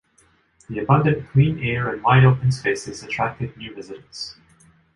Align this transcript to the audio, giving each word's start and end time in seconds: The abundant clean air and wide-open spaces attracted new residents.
The 0.67 0.79
abundant 0.79 1.29
clean 1.29 1.59
air 1.59 1.93
and 1.93 2.01
wide-open 2.01 2.51
spaces 2.53 3.03
attracted 3.03 3.55
new 3.55 3.75
residents. 3.75 4.35